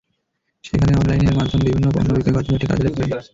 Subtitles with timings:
[0.63, 3.11] সেখানে অনলাইনের মাধ্যমে বিভিন্ন পণ্য বিক্রয় করার জন্য একটি কার্যালয় খোলেন।